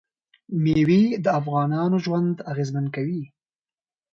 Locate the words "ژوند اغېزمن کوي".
2.05-3.23